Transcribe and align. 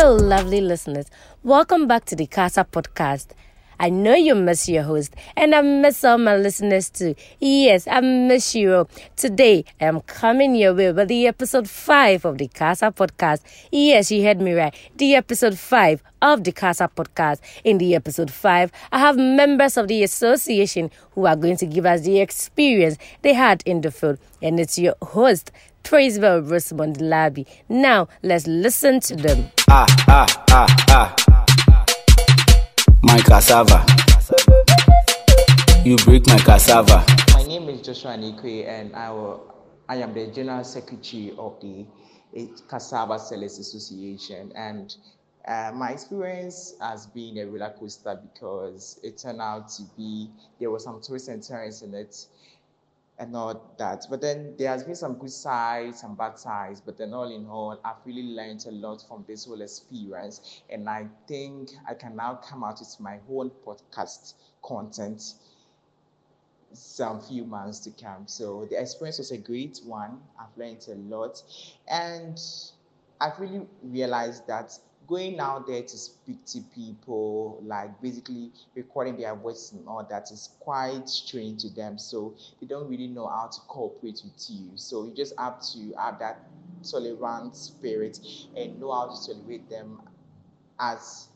Hello, 0.00 0.16
lovely 0.16 0.62
listeners. 0.62 1.10
Welcome 1.42 1.86
back 1.86 2.06
to 2.06 2.16
the 2.16 2.26
Casa 2.26 2.64
Podcast. 2.64 3.32
I 3.82 3.88
know 3.88 4.14
you 4.14 4.34
miss 4.34 4.68
your 4.68 4.82
host, 4.82 5.16
and 5.38 5.54
I 5.54 5.62
miss 5.62 6.04
all 6.04 6.18
my 6.18 6.36
listeners 6.36 6.90
too. 6.90 7.14
Yes, 7.38 7.88
I 7.90 8.02
miss 8.02 8.54
you. 8.54 8.86
Today, 9.16 9.64
I 9.80 9.86
am 9.86 10.02
coming 10.02 10.54
your 10.54 10.74
way 10.74 10.92
with 10.92 11.08
the 11.08 11.26
episode 11.26 11.66
5 11.66 12.26
of 12.26 12.36
the 12.36 12.48
Casa 12.48 12.92
Podcast. 12.92 13.40
Yes, 13.72 14.10
you 14.10 14.22
heard 14.22 14.38
me 14.38 14.52
right. 14.52 14.74
The 14.96 15.14
episode 15.14 15.58
5 15.58 16.02
of 16.20 16.44
the 16.44 16.52
Casa 16.52 16.90
Podcast. 16.94 17.40
In 17.64 17.78
the 17.78 17.94
episode 17.94 18.30
5, 18.30 18.70
I 18.92 18.98
have 18.98 19.16
members 19.16 19.78
of 19.78 19.88
the 19.88 20.02
association 20.02 20.90
who 21.12 21.24
are 21.24 21.36
going 21.36 21.56
to 21.56 21.64
give 21.66 21.86
us 21.86 22.02
the 22.02 22.20
experience 22.20 22.98
they 23.22 23.32
had 23.32 23.62
in 23.64 23.80
the 23.80 23.90
field. 23.90 24.18
And 24.42 24.60
it's 24.60 24.78
your 24.78 24.94
host, 25.00 25.52
Praise 25.84 26.18
Bell 26.18 26.42
Rosamond 26.42 26.98
Labi. 26.98 27.46
Now, 27.70 28.08
let's 28.22 28.46
listen 28.46 29.00
to 29.00 29.16
them. 29.16 29.50
Ah, 29.70 29.86
ah, 30.06 30.44
ah, 30.50 30.84
ah 30.90 31.29
my 33.02 33.18
cassava. 33.20 33.84
You 35.84 35.96
break 35.96 36.26
my 36.26 36.38
cassava. 36.38 37.04
My 37.32 37.42
name 37.44 37.68
is 37.68 37.80
Joshua 37.80 38.16
Nikwe, 38.16 38.68
and 38.68 38.94
I, 38.94 39.10
will, 39.10 39.54
I 39.88 39.96
am 39.96 40.12
the 40.12 40.26
General 40.28 40.64
Secretary 40.64 41.34
of 41.38 41.60
the 41.60 41.86
Cassava 42.68 43.18
Sellers 43.18 43.58
Association. 43.58 44.52
And 44.54 44.94
uh, 45.46 45.72
my 45.74 45.90
experience 45.90 46.74
has 46.80 47.06
been 47.06 47.38
a 47.38 47.46
roller 47.46 47.74
coaster 47.78 48.20
because 48.20 49.00
it 49.02 49.18
turned 49.18 49.40
out 49.40 49.70
to 49.70 49.82
be 49.96 50.28
there 50.58 50.70
were 50.70 50.78
some 50.78 51.00
twists 51.00 51.28
and 51.28 51.42
turns 51.42 51.82
in 51.82 51.94
it 51.94 52.26
and 53.20 53.36
all 53.36 53.74
that. 53.78 54.06
But 54.08 54.22
then 54.22 54.54
there 54.58 54.70
has 54.70 54.82
been 54.82 54.96
some 54.96 55.14
good 55.14 55.30
sides, 55.30 56.00
some 56.00 56.16
bad 56.16 56.38
sides. 56.38 56.80
But 56.80 56.96
then 56.96 57.12
all 57.12 57.30
in 57.30 57.46
all, 57.46 57.78
I've 57.84 58.04
really 58.04 58.22
learned 58.22 58.64
a 58.66 58.72
lot 58.72 59.04
from 59.06 59.24
this 59.28 59.44
whole 59.44 59.60
experience. 59.60 60.62
And 60.70 60.88
I 60.88 61.06
think 61.28 61.70
I 61.88 61.94
can 61.94 62.16
now 62.16 62.36
come 62.36 62.64
out 62.64 62.80
with 62.80 62.96
my 62.98 63.18
own 63.30 63.50
podcast 63.64 64.34
content 64.62 65.34
some 66.72 67.20
few 67.20 67.44
months 67.44 67.80
to 67.80 67.90
come. 67.90 68.26
So 68.26 68.66
the 68.70 68.80
experience 68.80 69.18
was 69.18 69.32
a 69.32 69.38
great 69.38 69.80
one. 69.84 70.20
I've 70.40 70.56
learned 70.56 70.86
a 70.88 70.94
lot. 70.94 71.42
And 71.88 72.40
I've 73.20 73.38
really 73.38 73.66
realized 73.82 74.46
that 74.46 74.72
going 75.10 75.40
out 75.40 75.66
there 75.66 75.82
to 75.82 75.98
speak 75.98 76.44
to 76.46 76.60
people, 76.72 77.60
like 77.66 78.00
basically 78.00 78.52
recording 78.76 79.16
their 79.18 79.34
voice 79.34 79.72
and 79.72 79.86
all 79.88 80.06
that 80.08 80.30
is 80.30 80.50
quite 80.60 81.08
strange 81.08 81.62
to 81.62 81.68
them. 81.68 81.98
So 81.98 82.34
they 82.60 82.66
don't 82.68 82.88
really 82.88 83.08
know 83.08 83.26
how 83.26 83.48
to 83.48 83.60
cooperate 83.66 84.22
with 84.24 84.46
you. 84.48 84.70
So 84.76 85.04
you 85.06 85.12
just 85.14 85.34
have 85.36 85.60
to 85.72 85.92
have 85.98 86.20
that 86.20 86.38
tolerant 86.88 87.56
spirit 87.56 88.20
and 88.56 88.80
know 88.80 88.92
how 88.92 89.12
to 89.12 89.34
tolerate 89.34 89.68
them 89.68 90.00
as 90.78 91.26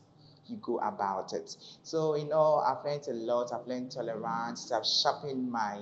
you 0.47 0.55
go 0.61 0.77
about 0.77 1.33
it. 1.33 1.55
So, 1.83 2.15
you 2.15 2.29
know, 2.29 2.63
I've 2.65 2.85
learned 2.85 3.07
a 3.09 3.13
lot. 3.13 3.51
I've 3.51 3.67
learned 3.67 3.91
tolerance. 3.91 4.71
I've 4.71 4.85
sharpened 4.85 5.51
my 5.51 5.79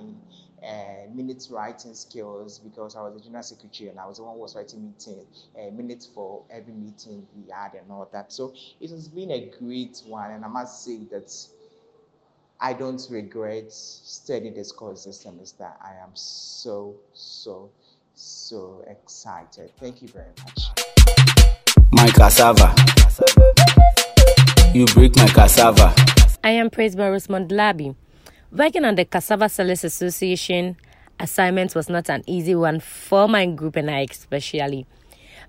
uh, 0.64 1.14
minutes 1.14 1.50
writing 1.50 1.94
skills 1.94 2.58
because 2.58 2.96
I 2.96 3.02
was 3.02 3.20
a 3.20 3.24
general 3.24 3.42
secretary 3.42 3.90
and 3.90 3.98
I 3.98 4.06
was 4.06 4.16
the 4.18 4.24
one 4.24 4.34
who 4.34 4.40
was 4.40 4.56
writing 4.56 4.84
meeting 4.84 5.26
uh, 5.58 5.70
minutes 5.70 6.06
for 6.06 6.42
every 6.50 6.72
meeting 6.72 7.26
we 7.36 7.50
had 7.50 7.74
and 7.74 7.90
all 7.90 8.08
that. 8.12 8.32
So 8.32 8.54
it 8.80 8.90
has 8.90 9.08
been 9.08 9.30
a 9.30 9.50
great 9.58 10.02
one, 10.06 10.30
and 10.30 10.44
I 10.44 10.48
must 10.48 10.84
say 10.84 10.98
that 11.10 11.32
I 12.60 12.72
don't 12.72 13.04
regret 13.10 13.72
studying 13.72 14.54
this 14.54 14.72
course 14.72 15.04
this 15.04 15.20
semester. 15.20 15.70
I 15.82 16.02
am 16.02 16.10
so 16.14 16.96
so 17.12 17.70
so 18.14 18.84
excited. 18.86 19.72
Thank 19.78 20.02
you 20.02 20.08
very 20.08 20.32
much. 20.44 20.60
My 21.92 22.08
cassava. 22.08 22.74
You 24.74 24.86
break 24.86 25.16
my 25.16 25.28
cassava. 25.28 25.94
I 26.42 26.50
am 26.50 26.70
Praise 26.70 26.96
Boris 26.96 27.26
Mondlabi. 27.28 27.94
Working 28.54 28.84
on 28.84 28.94
the 28.94 29.04
Cassava 29.04 29.48
Sellers 29.48 29.82
Association 29.82 30.76
assignment 31.18 31.74
was 31.74 31.88
not 31.88 32.08
an 32.08 32.22
easy 32.28 32.54
one 32.54 32.78
for 32.78 33.26
my 33.28 33.46
group 33.46 33.74
and 33.74 33.90
I 33.90 34.06
especially. 34.08 34.86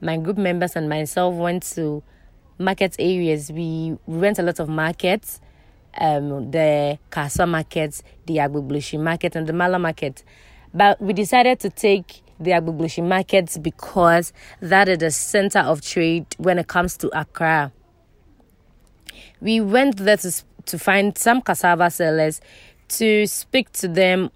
My 0.02 0.18
group 0.18 0.40
members 0.40 0.76
and 0.76 0.90
myself 0.90 1.36
went 1.36 1.62
to 1.76 2.02
market 2.58 2.96
areas. 2.98 3.52
We 3.52 3.96
went 4.08 4.40
a 4.40 4.42
lot 4.42 4.60
of 4.60 4.70
markets, 4.70 5.40
um, 6.00 6.50
the 6.50 6.98
Kasa 7.12 7.46
markets, 7.46 8.02
the 8.26 8.38
Agbogbloshie 8.38 9.00
market, 9.00 9.36
and 9.36 9.46
the 9.46 9.54
Mala 9.54 9.78
market. 9.78 10.24
But 10.74 11.00
we 11.00 11.14
decided 11.14 11.60
to 11.60 11.70
take 11.70 12.24
the 12.40 12.52
Agbogbloshie 12.52 13.08
markets 13.08 13.60
because 13.60 14.34
that 14.62 14.90
is 14.90 14.98
the 14.98 15.12
center 15.12 15.60
of 15.60 15.82
trade 15.82 16.26
when 16.40 16.58
it 16.58 16.68
comes 16.68 16.98
to 16.98 17.10
Accra. 17.20 17.72
We 19.40 19.62
went 19.62 19.98
there 19.98 20.18
to, 20.18 20.44
to 20.66 20.80
find 20.80 21.16
some 21.16 21.44
cassava 21.44 21.92
sellers 21.92 22.42
to 22.90 23.26
speak 23.28 23.72
to 23.74 23.88
them 23.88 24.32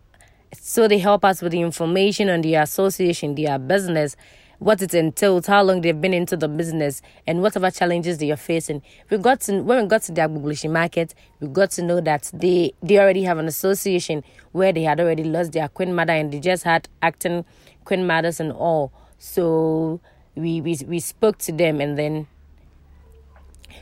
so 0.59 0.87
they 0.87 0.97
help 0.97 1.23
us 1.23 1.41
with 1.41 1.51
the 1.51 1.61
information 1.61 2.29
on 2.29 2.41
the 2.41 2.55
association, 2.55 3.35
their 3.35 3.59
business, 3.59 4.15
what 4.59 4.81
it 4.81 4.93
entails, 4.93 5.47
how 5.47 5.63
long 5.63 5.81
they've 5.81 5.99
been 5.99 6.13
into 6.13 6.35
the 6.35 6.47
business, 6.47 7.01
and 7.25 7.41
whatever 7.41 7.71
challenges 7.71 8.17
they 8.17 8.29
are 8.31 8.37
facing. 8.37 8.81
We 9.09 9.17
got 9.17 9.41
to 9.41 9.61
when 9.61 9.83
we 9.83 9.87
got 9.87 10.03
to 10.03 10.11
the 10.11 10.21
Agbogbloshie 10.21 10.71
market, 10.71 11.13
we 11.39 11.47
got 11.47 11.71
to 11.71 11.81
know 11.83 12.01
that 12.01 12.29
they 12.33 12.73
they 12.83 12.99
already 12.99 13.23
have 13.23 13.37
an 13.37 13.47
association 13.47 14.23
where 14.51 14.73
they 14.73 14.83
had 14.83 14.99
already 14.99 15.23
lost 15.23 15.53
their 15.53 15.67
queen 15.69 15.93
mother 15.93 16.13
and 16.13 16.31
they 16.31 16.39
just 16.39 16.63
had 16.63 16.89
acting 17.01 17.45
queen 17.85 18.05
mothers 18.05 18.39
and 18.39 18.51
all. 18.51 18.91
So 19.17 20.01
we 20.35 20.61
we 20.61 20.77
we 20.87 20.99
spoke 20.99 21.37
to 21.39 21.51
them 21.51 21.79
and 21.79 21.97
then 21.97 22.27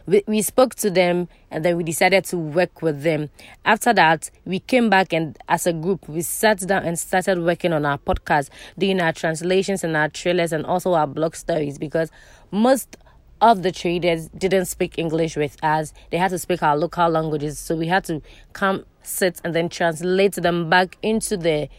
we, 0.07 0.23
we 0.25 0.41
spoke 0.41 0.73
to 0.75 0.89
them 0.89 1.27
and 1.51 1.63
then 1.63 1.77
we 1.77 1.83
decided 1.83 2.23
to 2.25 2.37
work 2.37 2.81
with 2.81 3.03
them. 3.03 3.29
After 3.65 3.93
that, 3.93 4.31
we 4.45 4.59
came 4.59 4.89
back 4.89 5.13
and 5.13 5.37
as 5.49 5.67
a 5.67 5.73
group, 5.73 6.07
we 6.07 6.21
sat 6.21 6.59
down 6.59 6.83
and 6.83 6.97
started 6.97 7.39
working 7.43 7.73
on 7.73 7.85
our 7.85 7.97
podcast, 7.97 8.49
doing 8.77 9.01
our 9.01 9.11
translations 9.11 9.83
and 9.83 9.95
our 9.95 10.07
trailers 10.07 10.53
and 10.53 10.65
also 10.65 10.93
our 10.93 11.05
blog 11.05 11.35
stories 11.35 11.77
because 11.77 12.09
most 12.51 12.97
of 13.41 13.61
the 13.63 13.71
traders 13.71 14.29
didn't 14.29 14.65
speak 14.65 14.97
English 14.97 15.35
with 15.35 15.61
us. 15.63 15.93
They 16.09 16.17
had 16.17 16.31
to 16.31 16.39
speak 16.39 16.63
our 16.63 16.77
local 16.77 17.09
languages. 17.09 17.59
So 17.59 17.75
we 17.75 17.87
had 17.87 18.05
to 18.05 18.21
come, 18.53 18.85
sit, 19.03 19.41
and 19.43 19.53
then 19.53 19.69
translate 19.69 20.33
them 20.33 20.69
back 20.69 20.97
into 21.01 21.37
the 21.37 21.69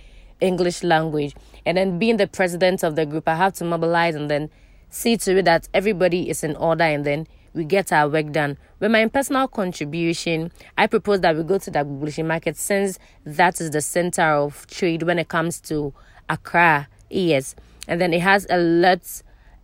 English 0.40 0.84
language. 0.84 1.34
And 1.64 1.76
then 1.78 1.98
being 1.98 2.18
the 2.18 2.28
president 2.28 2.82
of 2.82 2.94
the 2.94 3.06
group, 3.06 3.26
I 3.26 3.34
have 3.36 3.54
to 3.54 3.64
mobilize 3.64 4.14
and 4.14 4.30
then 4.30 4.50
see 4.90 5.16
to 5.16 5.38
it 5.38 5.44
that 5.46 5.68
everybody 5.74 6.30
is 6.30 6.44
in 6.44 6.54
order 6.56 6.84
and 6.84 7.04
then 7.04 7.26
we 7.58 7.64
get 7.64 7.92
our 7.92 8.08
work 8.08 8.30
done. 8.30 8.56
With 8.78 8.92
my 8.92 9.04
personal 9.08 9.48
contribution, 9.48 10.52
I 10.78 10.86
propose 10.86 11.20
that 11.20 11.36
we 11.36 11.42
go 11.42 11.58
to 11.58 11.70
the 11.70 11.80
Agbogbloshie 11.80 12.24
market 12.24 12.56
since 12.56 12.98
that 13.24 13.60
is 13.60 13.72
the 13.72 13.82
center 13.82 14.22
of 14.22 14.64
trade 14.68 15.02
when 15.02 15.18
it 15.18 15.28
comes 15.28 15.60
to 15.62 15.92
Accra. 16.30 16.88
Yes, 17.10 17.56
and 17.88 18.00
then 18.00 18.14
it 18.14 18.22
has 18.22 18.46
a 18.48 18.56
lot, 18.58 19.00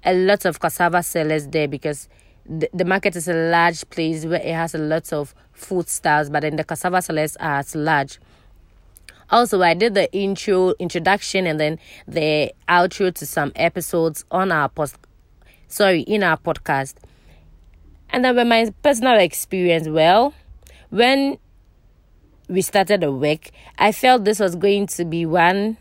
a 0.04 0.12
lot 0.12 0.44
of 0.44 0.58
cassava 0.58 1.04
sellers 1.04 1.46
there 1.46 1.68
because 1.68 2.08
the, 2.44 2.68
the 2.74 2.84
market 2.84 3.14
is 3.14 3.28
a 3.28 3.32
large 3.50 3.88
place 3.90 4.26
where 4.26 4.40
it 4.40 4.54
has 4.54 4.74
a 4.74 4.78
lot 4.78 5.12
of 5.12 5.32
food 5.52 5.88
stalls, 5.88 6.28
but 6.28 6.40
then 6.40 6.56
the 6.56 6.64
cassava 6.64 7.00
sellers 7.00 7.36
are 7.36 7.60
at 7.60 7.74
large. 7.76 8.18
Also, 9.30 9.62
I 9.62 9.74
did 9.74 9.94
the 9.94 10.12
intro, 10.12 10.74
introduction, 10.80 11.46
and 11.46 11.60
then 11.60 11.78
the 12.08 12.52
outro 12.68 13.14
to 13.14 13.24
some 13.24 13.52
episodes 13.54 14.24
on 14.32 14.50
our 14.50 14.68
post. 14.68 14.96
Sorry, 15.68 16.00
in 16.00 16.24
our 16.24 16.36
podcast. 16.36 16.94
And 18.14 18.24
then 18.24 18.36
with 18.36 18.46
my 18.46 18.72
personal 18.80 19.18
experience, 19.18 19.88
well, 19.88 20.34
when 20.90 21.36
we 22.48 22.62
started 22.62 23.00
the 23.00 23.10
work, 23.10 23.50
I 23.76 23.90
felt 23.90 24.24
this 24.24 24.38
was 24.38 24.54
going 24.54 24.86
to 24.86 25.04
be 25.04 25.26
one 25.26 25.78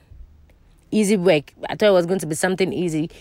easy 0.90 1.16
work. 1.16 1.54
I 1.70 1.76
thought 1.76 1.90
it 1.90 1.92
was 1.92 2.08
going 2.08 2.22
to 2.22 2.26
be 2.26 2.34
something 2.34 2.74
easy 2.74 3.12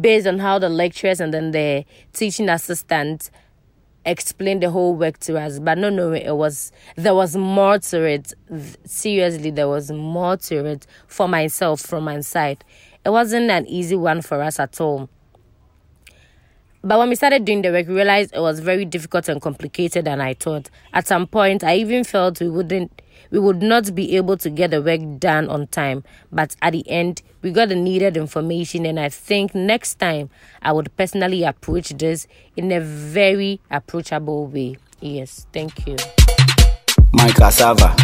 based 0.00 0.28
on 0.28 0.38
how 0.38 0.60
the 0.60 0.68
lecturers 0.68 1.20
and 1.20 1.34
then 1.34 1.50
the 1.50 1.84
teaching 2.12 2.48
assistant 2.48 3.32
explained 4.04 4.62
the 4.62 4.70
whole 4.70 4.94
work 4.94 5.18
to 5.18 5.36
us. 5.36 5.58
But 5.58 5.76
no, 5.76 5.90
no, 5.90 6.12
it 6.12 6.36
was 6.36 6.70
there 6.94 7.16
was 7.16 7.34
more 7.34 7.80
to 7.80 8.04
it. 8.04 8.34
Seriously, 8.84 9.50
there 9.50 9.66
was 9.66 9.90
more 9.90 10.36
to 10.36 10.64
it 10.64 10.86
for 11.08 11.26
myself 11.26 11.80
from 11.80 12.04
my 12.04 12.20
side. 12.20 12.64
It 13.04 13.10
wasn't 13.10 13.50
an 13.50 13.66
easy 13.66 13.96
one 13.96 14.22
for 14.22 14.40
us 14.40 14.60
at 14.60 14.80
all. 14.80 15.08
But 16.82 16.98
when 16.98 17.08
we 17.08 17.16
started 17.16 17.44
doing 17.44 17.62
the 17.62 17.70
work, 17.70 17.88
we 17.88 17.94
realized 17.94 18.32
it 18.34 18.40
was 18.40 18.60
very 18.60 18.84
difficult 18.84 19.28
and 19.28 19.42
complicated 19.42 20.04
than 20.04 20.20
I 20.20 20.34
thought. 20.34 20.70
At 20.92 21.06
some 21.06 21.26
point, 21.26 21.64
I 21.64 21.76
even 21.76 22.04
felt 22.04 22.40
we 22.40 22.48
wouldn't 22.48 23.02
we 23.30 23.38
would 23.38 23.62
not 23.62 23.94
be 23.94 24.16
able 24.16 24.36
to 24.38 24.48
get 24.48 24.70
the 24.70 24.80
work 24.80 25.00
done 25.18 25.48
on 25.48 25.66
time. 25.66 26.04
But 26.32 26.56
at 26.62 26.72
the 26.72 26.88
end, 26.88 27.22
we 27.42 27.50
got 27.50 27.68
the 27.68 27.74
needed 27.74 28.16
information, 28.16 28.86
and 28.86 28.98
I 28.98 29.08
think 29.08 29.54
next 29.54 29.96
time 29.96 30.30
I 30.62 30.72
would 30.72 30.94
personally 30.96 31.44
approach 31.44 31.90
this 31.90 32.26
in 32.56 32.72
a 32.72 32.80
very 32.80 33.60
approachable 33.70 34.46
way. 34.46 34.76
Yes, 35.00 35.46
thank 35.52 35.86
you. 35.86 35.96
My 37.12 37.30
cassava. 37.30 37.94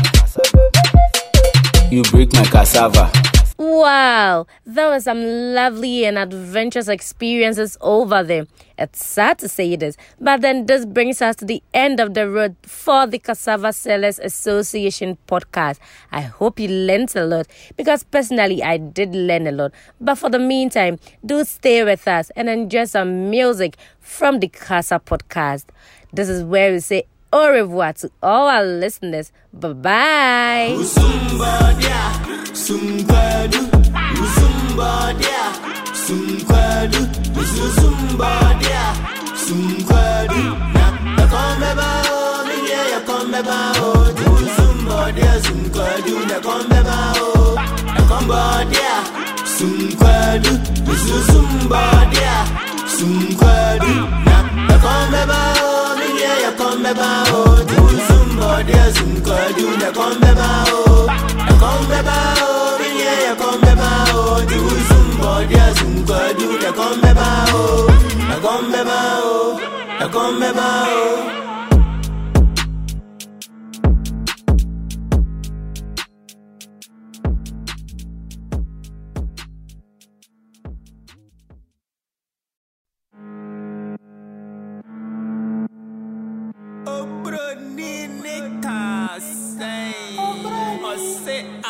You 1.91 2.03
break 2.05 2.33
my 2.33 2.45
cassava. 2.45 3.34
Wow, 3.67 4.47
there 4.67 4.91
were 4.91 5.01
some 5.01 5.25
lovely 5.55 6.05
and 6.05 6.19
adventurous 6.19 6.87
experiences 6.87 7.79
over 7.81 8.23
there. 8.23 8.47
It's 8.79 9.03
sad 9.03 9.39
to 9.39 9.49
say 9.49 9.75
this, 9.75 9.97
but 10.21 10.43
then 10.43 10.67
this 10.67 10.85
brings 10.85 11.23
us 11.23 11.35
to 11.37 11.47
the 11.47 11.63
end 11.73 11.99
of 11.99 12.13
the 12.13 12.29
road 12.29 12.57
for 12.61 13.07
the 13.07 13.19
Cassava 13.19 13.73
Sellers 13.73 14.19
Association 14.19 15.17
podcast. 15.27 15.79
I 16.13 16.21
hope 16.21 16.61
you 16.61 16.69
learned 16.69 17.17
a 17.17 17.25
lot 17.25 17.47
because 17.79 18.05
personally 18.05 18.63
I 18.63 18.77
did 18.77 19.15
learn 19.15 19.47
a 19.47 19.53
lot. 19.53 19.73
But 19.99 20.17
for 20.17 20.29
the 20.29 20.39
meantime, 20.39 20.99
do 21.25 21.43
stay 21.45 21.85
with 21.85 22.07
us 22.07 22.29
and 22.37 22.51
enjoy 22.51 22.85
some 22.85 23.31
music 23.31 23.79
from 23.99 24.41
the 24.41 24.49
Casa 24.49 25.01
podcast. 25.03 25.65
This 26.13 26.29
is 26.29 26.45
where 26.45 26.71
we 26.71 26.81
say 26.81 27.05
au 27.33 27.49
revoir 27.49 27.95
to 27.95 28.11
all 28.23 28.47
our 28.47 28.63
listeners. 28.63 29.33
Bye 29.55 29.73
bye. 29.73 30.77
Sumkwadu, 32.67 33.59
Usumbadia, 34.25 35.45
Sumkwadu, 36.07 36.99
Usumbadia, 37.41 38.85
Sumkwadu, 39.47 40.43
na 41.17 41.27
kombe 41.33 41.71
bao, 41.77 42.45
minye 42.49 42.81
ya 42.93 43.01
kombe 43.07 43.43
bao, 43.43 43.93
Usumbadia, 44.35 45.43
Sumkwadu, 45.45 46.19
na 46.29 46.41
kombe 46.41 46.81
bao, 46.89 47.59
na 47.95 48.03
kombadia, 48.09 48.95
Sumkwadu, 49.59 50.53
Usumbadia, 50.93 52.35
Sumkwadu, 61.65 61.73
na 61.73 61.73
kombe 61.73 62.03
bao, 62.03 62.79
minye 62.79 63.13
ya 63.27 63.35
kombe 63.35 63.75
bao, 63.81 64.41
Usumbadia, 64.67 65.75
Sumkwadu, 65.77 66.49
na 66.63 66.73
kombe 66.73 67.15
bao, 67.15 67.91
na 68.29 68.37
kombe 68.37 68.85
bao, 68.85 69.61
minye 70.01 70.01
ya 70.01 70.09
kombe 70.09 70.53
bao, 70.53 70.57
Usumbadia, 70.57 71.14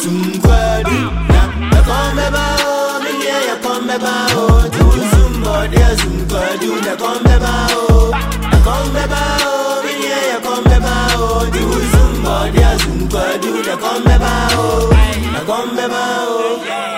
usumbadia, 0.00 0.80
sumkwadu. 0.82 1.00
Na 1.28 1.46
na 1.70 1.82
kombe 1.82 2.30
bao, 2.32 3.00
minye 3.00 3.34
ya 3.48 3.56
kombe 3.56 3.98
bao, 3.98 4.46
usumbadia, 4.88 5.98
sumkwadu, 5.98 6.74
na 6.86 6.96
kombe 6.96 7.38
bao, 7.38 8.10
na 8.50 8.58
kombe 8.58 9.06
bao, 9.08 9.82
minye 9.84 10.28
ya 10.32 10.40
kombe 10.40 10.80
bao, 10.80 11.46
usumbadia, 11.78 12.78
sumkwadu, 12.78 13.54
na 13.66 13.76
kombe 13.76 14.18
bao, 14.18 14.90
na 15.32 15.40
kombe 15.40 15.88
bao, 15.88 16.40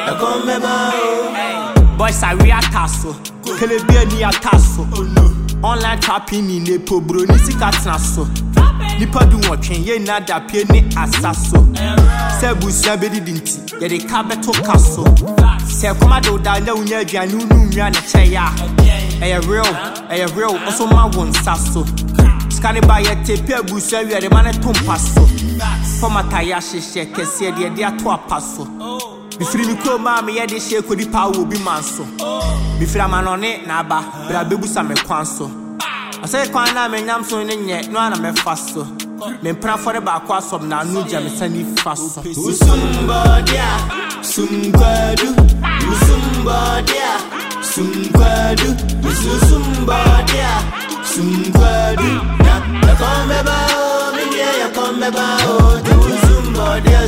na 0.07 0.15
kombe 0.15 0.59
bao. 0.61 1.97
Boys 1.99 2.23
are 2.23 2.37
we 2.37 2.51
ataso. 2.53 3.15
Kelebia 3.59 4.05
ni 4.05 4.23
ataso. 4.25 4.87
Online 5.63 6.01
trapping 6.01 6.43
ni 6.47 6.59
nepo 6.61 7.01
bro 7.01 7.21
ni 7.25 7.39
sika 7.39 7.71
tena 7.71 7.99
so. 7.99 8.27
Nipa 9.03 9.25
du 9.27 9.37
wɔtwe 9.49 9.75
yɛ 9.83 9.99
na 10.07 10.21
dapie 10.21 10.63
ne 10.71 10.85
asa 10.97 11.35
so. 11.35 11.59
Sɛ 12.39 12.53
abusua 12.53 12.97
bɛdidi 12.97 13.33
nti 13.35 13.59
yɛde 13.81 14.09
ka 14.09 14.23
bɛto 14.23 14.53
ka 14.65 14.79
so. 14.79 15.03
Sɛ 15.67 15.93
kɔma 15.99 16.23
de 16.23 16.31
wo 16.31 16.39
da 16.39 16.61
na 16.61 16.73
aduane 16.73 17.35
wo 17.35 17.45
ne 17.45 17.67
nnua 17.67 17.91
ne 17.91 17.99
kyɛe 17.99 18.37
a. 18.39 18.47
Ɛyɛ 19.21 19.49
real, 19.49 19.75
ɛyɛ 20.09 20.37
real 20.37 20.55
ɔso 20.69 20.89
ma 20.89 21.09
wo 21.09 21.25
nsa 21.25 21.57
so. 21.57 21.85
Sika 22.49 22.73
ne 22.75 22.81
ba 22.83 23.03
yɛte 23.03 23.45
pe 23.45 23.55
abusua 23.55 24.05
wie 24.07 24.21
de 24.21 24.29
ma 24.31 24.43
ne 24.43 24.53
to 24.53 24.69
mpa 24.69 24.97
so. 24.97 25.23
Fɔmata 25.99 26.39
yɛ 26.39 26.55
ahyehyɛ 26.55 27.13
kɛseɛ 27.13 27.57
deɛ 27.57 27.75
de 27.75 27.83
ato 27.83 28.09
apa 28.09 28.41
so. 28.41 28.65
mefiri 29.41 29.67
me 29.67 29.75
kurom 29.83 30.07
a 30.07 30.23
meyɛ 30.23 30.47
de 30.47 30.59
hyɛ 30.61 30.81
kɔdi 30.81 31.11
paa 31.11 31.29
wɔ 31.29 31.41
obi 31.41 31.59
man 31.59 31.83
so 31.83 32.05
mefiri 32.79 33.03
amanɔne 33.03 33.67
na 33.67 33.81
aba 33.81 34.05
bra 34.29 34.45
bɛbusa 34.45 34.87
me 34.87 34.95
kwan 34.95 35.27
so 35.27 35.51
ɔsɛ 36.33 36.51
kwan 36.53 36.75
no 36.75 36.81
a 36.85 36.89
menyam 36.89 37.23
so 37.25 37.43
no 37.43 37.55
nyɛ 37.55 37.89
no 37.91 37.99
a 38.01 38.11
na 38.11 38.17
mɛfa 38.17 38.57
so. 38.57 38.85
Mempena 39.43 39.77
fɔre 39.77 40.01
baako 40.03 40.33
asɔm 40.39 40.63
na 40.69 40.81
ano 40.81 41.03
gya 41.05 41.21
me 41.21 41.29
sa 41.37 41.45
nifa 41.47 41.95
so. 41.95 42.21
Usumbadia, 42.23 43.69
sumkwadu, 44.33 45.29
usumbadia, 45.93 47.11
sumkwadu, 47.73 48.69
usumbadia, 49.09 50.53
sumkwadu. 51.13 52.11
Na 52.45 52.55
na 52.85 52.93
kombe 53.01 53.39
bao, 53.49 54.15
minye 54.17 54.49
ya 54.61 54.69
kombe 54.77 55.09
bao, 55.17 55.83
usumbadia, 56.07 57.03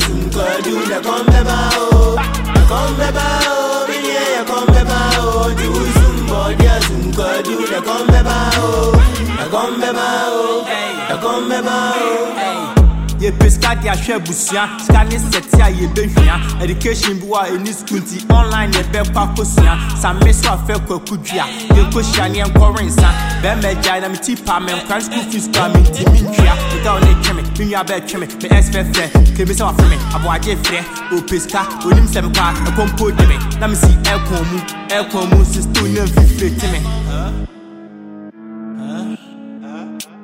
sumkwadu, 7.14 7.60
na 7.70 7.80
kombe 7.80 8.22
bao, 8.22 8.92
na 9.38 9.44
kombe 9.46 9.92
bao, 9.92 10.66
minye 10.66 11.04
ya 11.08 11.16
kombe 11.16 11.62
bao, 11.62 12.04
usumbadia, 12.18 12.74
sumkwadu, 12.74 12.83
yɛpɛ 13.20 13.50
sika 13.50 13.74
de 13.76 13.88
ahwɛ 13.88 14.14
abusua 14.16 14.68
sika 14.80 15.04
ne 15.04 15.16
sɛte 15.16 15.60
a 15.62 15.70
yɛbɛhwia 15.70 16.62
education 16.62 17.18
bi 17.20 17.26
wɔ 17.26 17.38
a 17.42 17.46
ɛni 17.56 17.72
skul 17.74 18.00
nti 18.00 18.16
online 18.32 18.72
yɛbɛkɔ 18.72 19.20
akɔsua 19.34 19.74
same 20.00 20.32
so 20.32 20.48
afɛ 20.50 20.74
kwaku 20.86 21.16
dua 21.22 21.44
yɛnkɔhyia 21.74 22.30
ne 22.32 22.38
yɛnkɔre 22.42 22.82
nsa 22.86 23.08
bɛrima 23.42 23.68
agyae 23.74 24.00
na 24.00 24.08
meti 24.08 24.36
paa 24.44 24.60
menkora 24.60 25.00
skul 25.00 25.24
fees 25.30 25.48
koraa 25.48 25.68
mentimi 25.72 26.20
ntwea 26.26 26.54
meda 26.72 26.92
wo 26.92 26.98
ne 26.98 27.14
twe 27.22 27.32
me 27.34 27.42
me 27.42 27.64
nua 27.70 27.84
bɛtwe 27.84 28.16
me 28.20 28.26
me 28.42 28.48
ɛs 28.58 28.70
fɛfrɛ 28.72 29.06
kɛmi 29.36 29.54
sɛ 29.54 29.62
wafrɛ 29.68 29.88
me 29.90 29.96
aboagye 30.14 30.56
frɛ 30.62 30.80
ɔpɛ 31.12 31.40
sika 31.40 31.62
onim 31.86 32.06
sɛ 32.06 32.20
mekɔ 32.22 32.40
a 32.40 32.70
ɛkɔmpo 32.70 33.16
de 33.16 33.26
me. 33.26 33.36
Na 33.60 33.66
mesi 33.68 33.92
ɛkɔn 34.02 34.42
mu 34.50 34.58
ɛkɔn 34.88 35.30
mu 35.30 35.44
sisto 35.44 35.86
nya 35.86 36.04
mfifire 36.04 36.50
te 36.58 36.66
me. 36.72 36.80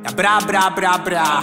Ya 0.04 0.10
bra 0.16 0.40
bra 0.40 0.70
bra 0.70 0.98
bra 0.98 1.42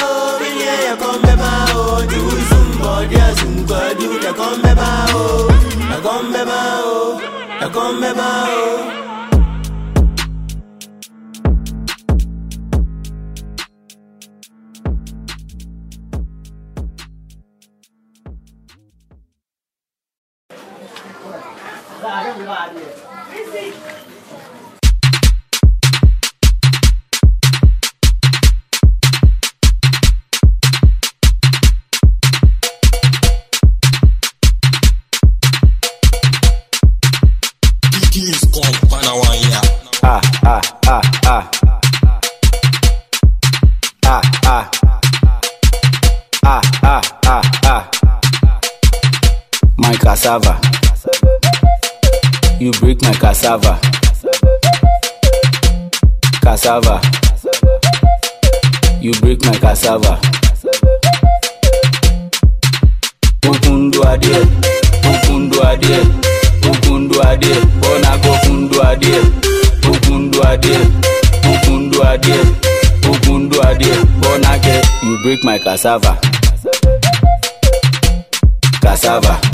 Yes, 3.11 3.37
Mkwadu, 3.45 4.09
ya 4.25 4.33
kombeba 4.33 4.89
o 5.15 5.51
Ya 5.91 5.97
kombeba 6.05 6.59
o 6.85 7.21
Ya 7.61 7.69
kombeba 7.69 8.29
o 8.49 8.91
My 49.91 49.97
cassava. 49.97 50.57
You 52.61 52.71
break 52.79 53.01
my 53.01 53.11
cassava. 53.11 53.77
Cassava. 56.41 57.01
You 59.01 59.11
break 59.19 59.43
my 59.45 59.57
cassava. 59.57 60.17
Ukundu 63.43 64.01
adie, 64.07 64.39
ukundu 65.11 65.61
adie, 65.61 65.99
ukundu 66.71 67.21
adie, 67.23 67.55
bona 67.81 68.17
go 68.23 68.33
kundu 68.45 68.81
adie, 68.83 69.19
ukundu 69.91 70.43
adie, 70.43 70.79
ukundu 71.51 72.03
adie, 72.03 72.39
ukundu 73.11 73.61
adie, 73.61 74.05
bona 74.21 74.57
ke. 74.59 74.81
You 75.03 75.17
break 75.23 75.43
my 75.43 75.59
cassava. 75.59 76.17
Cassava. 78.81 79.50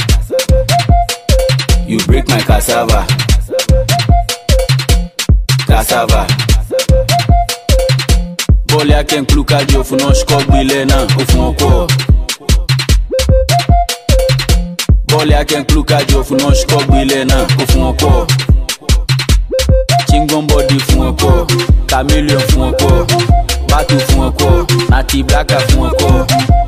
Break 2.08 2.28
my 2.30 2.40
cassava. 2.42 3.06
Cassava. 5.68 6.26
Bole 8.68 8.96
a 8.96 9.04
ken 9.04 9.26
kluka 9.26 9.64
di 9.66 9.76
ofu 9.76 9.96
non 9.96 10.14
shko 10.14 10.38
bile 10.52 10.86
nan 10.86 11.08
ofu 11.20 11.38
nko 11.42 11.70
non 11.70 11.88
Bole 15.08 15.36
a 15.36 15.44
ken 15.46 15.66
kluka 15.66 15.98
di 16.04 16.16
ofu 16.16 16.36
non 16.36 16.54
shko 16.54 16.84
bile 16.92 17.24
nan 17.26 17.46
ofu 17.62 17.80
nko 17.80 18.10
non 18.10 18.57
Chingon 20.10 20.48
body 20.48 20.78
fún 20.88 21.02
ọkọ̀. 21.10 21.46
Chameleon 21.90 22.42
fún 22.50 22.64
ọkọ̀. 22.72 23.06
Batu 23.70 23.96
fún 24.08 24.22
ọkọ̀. 24.28 24.66
Nati 24.90 25.24
Blaka 25.24 25.58
fún 25.70 25.90
ọkọ̀. 25.90 26.26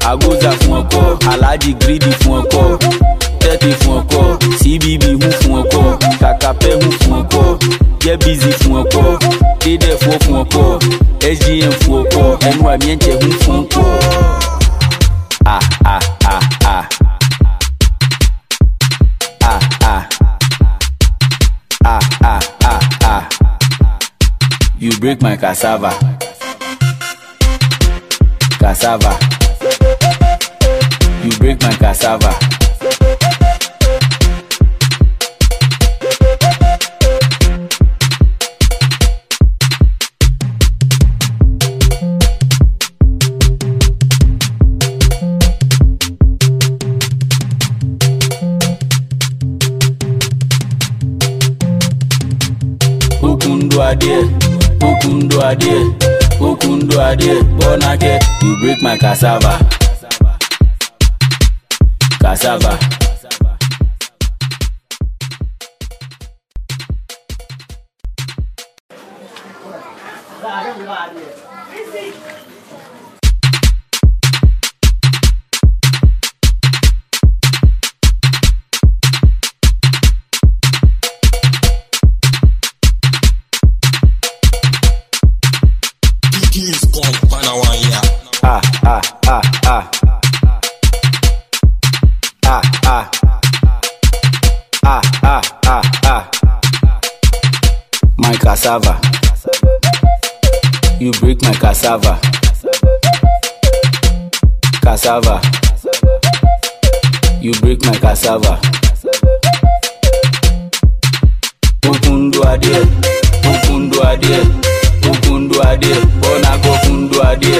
Agoza 0.10 0.52
fún 0.62 0.76
ọkọ̀. 0.82 1.32
Alhaji 1.32 1.72
Greedy 1.82 2.12
fún 2.22 2.36
ọkọ̀. 2.42 2.78
Tẹ́tì 3.42 3.72
fún 3.82 3.98
ọkọ̀. 4.00 4.38
CBB 4.60 5.04
hu 5.22 5.30
fún 5.42 5.56
ọkọ̀. 5.62 5.84
Kàkàpẹ́ 6.22 6.74
hu 6.84 6.90
fún 7.02 7.18
ọkọ̀. 7.22 7.58
Busy 8.24 8.52
fún 8.62 8.76
ọkọ̀. 8.82 9.18
Dédé 9.64 9.92
fún 10.02 10.18
fún 10.24 10.36
ọkọ̀. 10.42 10.80
SGM 11.38 11.74
fún 11.82 11.96
ọkọ̀. 12.02 12.26
Ẹnu 12.48 12.64
àmì 12.72 12.88
ẹ̀ǹtẹ̀ 12.94 13.14
hu 13.22 13.30
fún 13.44 13.58
ọkọ̀. 13.62 13.86
Ah 15.46 15.60
ah 15.94 16.00
ah 16.34 16.44
ah. 16.76 16.86
Ah 19.52 19.60
ah. 19.92 20.04
Ah 21.86 22.00
ah 22.00 22.00
ah 22.32 22.40
ah. 22.59 22.59
You 24.82 24.92
break 25.00 25.22
my 25.22 25.36
cassava. 25.36 25.90
Cassava. 28.60 29.20
You 31.22 31.38
break 31.38 31.62
my 31.62 31.74
cassava. 31.74 32.50
Ukundu 54.82 55.42
adie, 55.44 55.86
ukundu 56.40 57.02
adie, 57.02 57.02
ukundu 57.02 57.02
adie, 57.02 57.44
bonake, 57.44 58.20
you 58.42 58.58
break 58.62 58.82
my 58.82 58.98
cassava. 58.98 59.60
Cassava. 62.22 63.09
Kings 86.70 86.86
come 86.94 87.18
Panawan 87.26 87.82
ya. 87.90 88.02
Ah 88.46 88.62
ah 88.86 89.02
ah 89.26 89.42
ah. 89.66 89.84
Ah 92.46 92.62
ah. 92.86 93.06
Ah 94.86 95.02
ah 95.26 95.42
ah 95.66 95.82
ah. 96.06 96.24
My 98.22 98.38
cassava. 98.38 99.02
You 101.02 101.10
break 101.18 101.42
my 101.42 101.54
cassava. 101.58 102.22
Cassava. 104.86 105.42
You 107.42 107.54
break 107.66 107.82
my 107.90 107.98
cassava. 107.98 108.62
Ukundu 111.90 112.46
adie, 112.46 112.86
ukundu 113.50 114.04
adie, 114.06 114.46
Bukundu 115.02 115.62
ade, 115.64 115.92
ona 116.34 116.58
kokundu 116.58 117.24
ade 117.24 117.54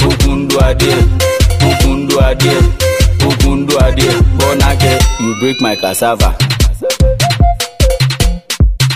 Bukundu 0.00 0.60
ade, 0.60 0.94
bukundu 1.60 2.20
ade 2.20 2.50
Bukundu 3.20 3.78
ade, 3.80 4.08
ona 4.50 4.76
ke 4.76 4.98
You 5.20 5.34
break 5.40 5.60
my 5.60 5.76
cassava 5.76 6.36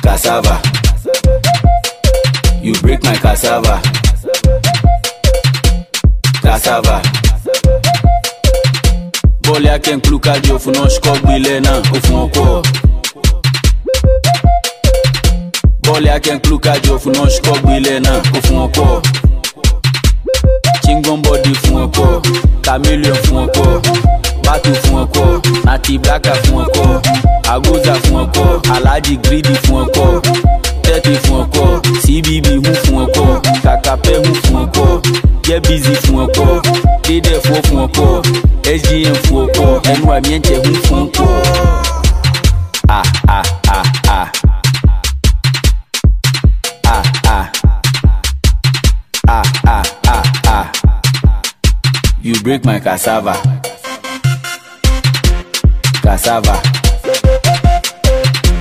Cassava 0.02 0.60
You 2.62 2.74
break 2.82 3.02
my 3.02 3.16
cassava 3.16 3.80
Cassava 6.42 7.02
Bole 9.42 9.70
aken 9.70 10.00
kluka 10.00 10.38
di 10.40 10.52
ofunon 10.52 10.88
shkok 10.88 11.18
bilena 11.26 11.78
Ofun 11.92 12.16
okwo 12.16 12.62
òfin 16.00 16.08
ọkọ̀. 16.08 16.08
Bọ́ọ̀lì 16.08 16.10
akẹ́ńkúlùkájì 16.16 16.88
òfin 16.94 17.12
náà 17.16 17.28
ṣkọ́ 17.34 17.54
gbilẹ̀ 17.62 18.00
náà 18.06 18.16
òfin 18.36 18.58
ọkọ̀. 18.66 18.88
Chingon 20.84 21.18
body 21.24 21.52
fún 21.62 21.76
ọkọ̀. 21.84 22.08
Chameleon 22.64 23.18
fún 23.24 23.38
ọkọ̀. 23.44 23.68
Batu 24.44 24.72
fún 24.82 24.96
ọkọ̀. 25.02 25.26
Nati 25.66 25.98
Blaka 26.02 26.32
fún 26.44 26.58
ọkọ̀. 26.64 26.88
Agoza 27.52 27.94
fún 28.04 28.16
ọkọ̀. 28.24 28.46
Alhaji 28.74 29.14
Greedy 29.24 29.54
fún 29.64 29.76
ọkọ̀. 29.84 30.08
Tẹ́tì 30.84 31.12
fún 31.24 31.38
ọkọ̀. 31.42 31.68
CBB 32.02 32.46
hu 32.64 32.72
fún 32.84 32.98
ọkọ̀. 33.04 33.28
Kàkàpẹ́ 33.64 34.16
hu 34.24 34.32
fún 34.44 34.56
ọkọ̀. 34.64 34.90
Busy 35.66 35.94
fún 36.04 36.18
ọkọ̀. 36.24 36.48
Dédé 37.06 37.34
fún 37.44 37.60
fún 37.68 37.78
ọkọ̀. 37.86 38.22
SGM 38.80 39.16
fún 39.26 39.38
ọkọ̀. 39.46 39.68
Ẹnu 39.92 40.06
àmì 40.16 40.30
ẹ̀ǹtẹ̀ 40.36 40.56
hu 40.64 40.72
fún 40.86 40.98
ọkọ̀. 41.04 41.19
Break 52.50 52.64
my 52.64 52.80
cassava. 52.80 53.34
Cassava. 56.02 56.60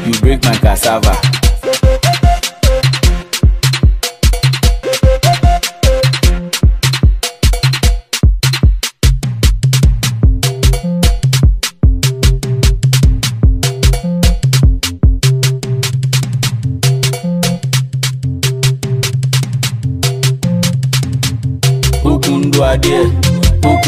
You 0.06 0.14
break 0.22 0.44
my 0.44 0.56
cassava. 0.58 1.49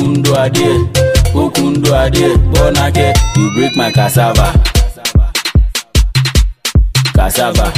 Ukundu 0.01 0.36
adie, 0.38 0.79
ukundu 1.36 1.96
adie, 1.96 2.38
bonake, 2.38 3.13
you 3.38 3.51
break 3.55 3.75
my 3.77 3.91
cassava. 3.91 4.51
Cassava. 7.13 7.72